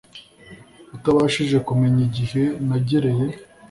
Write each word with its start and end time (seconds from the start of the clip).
utabashije 0.95 1.57
kumenya 1.67 2.01
igihe 2.09 2.41
nagereye 2.67 3.25